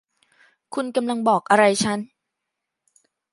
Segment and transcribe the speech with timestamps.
[0.73, 1.99] คุณกำลังบอกอะไรฉัน